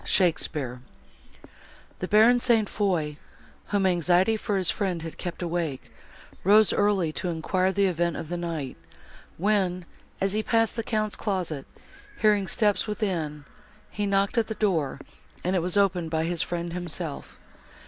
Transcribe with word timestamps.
SHAKESPEARE 0.03 0.81
The 1.99 2.07
Baron 2.07 2.39
St. 2.39 2.67
Foix, 2.67 3.17
whom 3.67 3.85
anxiety 3.85 4.35
for 4.35 4.57
his 4.57 4.71
friend 4.71 5.03
had 5.03 5.19
kept 5.19 5.43
awake, 5.43 5.91
rose 6.43 6.73
early 6.73 7.13
to 7.13 7.29
enquire 7.29 7.71
the 7.71 7.85
event 7.85 8.17
of 8.17 8.27
the 8.29 8.35
night, 8.37 8.77
when, 9.37 9.85
as 10.19 10.33
he 10.33 10.41
passed 10.41 10.75
the 10.75 10.81
Count's 10.81 11.15
closet, 11.15 11.67
hearing 12.17 12.47
steps 12.47 12.87
within, 12.87 13.45
he 13.91 14.07
knocked 14.07 14.39
at 14.39 14.47
the 14.47 14.55
door, 14.55 14.99
and 15.43 15.55
it 15.55 15.61
was 15.61 15.77
opened 15.77 16.09
by 16.09 16.23
his 16.23 16.41
friend 16.41 16.73
himself. 16.73 17.37